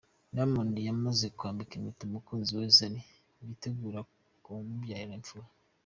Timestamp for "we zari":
2.59-2.99